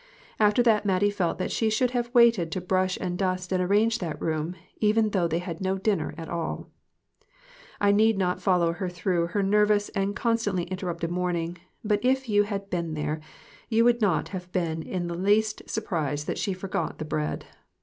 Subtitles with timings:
[0.39, 3.99] After that Mattie felt that she should have waited to brush and dust and arrange
[3.99, 6.65] that room, even though they had no dinner at all!
[7.79, 12.41] I need not follow her through her nervous and constantly interrupted morning; but if you
[12.41, 13.21] had been there,
[13.69, 17.45] you would not have been in the least surprised that she forgot the bread.